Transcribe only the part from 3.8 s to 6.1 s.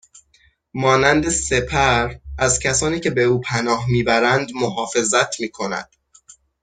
میبرند محافظت میکند